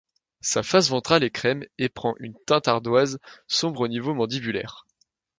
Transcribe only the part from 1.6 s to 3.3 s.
et prend une teinte ardoise